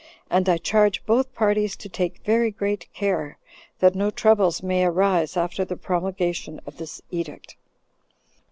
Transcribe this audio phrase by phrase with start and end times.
[0.31, 3.37] And I charge both parties to take very great care
[3.77, 7.55] that no troubles may arise after the promulgation of this edict."